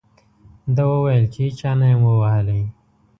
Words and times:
ده 0.75 0.83
وویل 0.91 1.25
چې 1.33 1.39
هېچا 1.45 1.71
نه 1.79 1.85
یم 1.91 2.01
ووهلی. 2.05 2.61